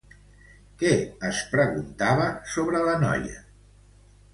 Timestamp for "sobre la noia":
2.57-3.41